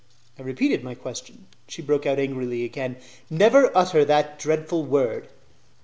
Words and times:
I 0.39 0.41
repeated 0.41 0.83
my 0.83 0.95
question; 0.95 1.45
she 1.67 1.83
broke 1.83 2.07
out 2.07 2.17
angrily 2.17 2.63
again. 2.63 2.95
"Never 3.29 3.71
utter 3.77 4.03
that 4.03 4.39
dreadful 4.39 4.83
word." 4.83 5.29